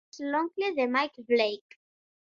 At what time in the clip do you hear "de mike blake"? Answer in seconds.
0.79-1.81